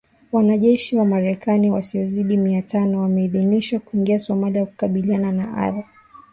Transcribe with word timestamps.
Wanajeshi 0.31 0.97
wa 0.97 1.05
Marekani 1.05 1.69
wasiozidi 1.71 2.37
mia 2.37 2.61
tano 2.61 3.01
wameidhinishwa 3.01 3.79
kuingia 3.79 4.19
Somalia 4.19 4.65
kukabiliana 4.65 5.31
na 5.31 5.57
Al 5.57 5.65
Shabaab 5.71 5.83